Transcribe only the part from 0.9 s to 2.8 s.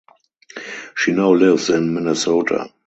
She now lives in Minnesota.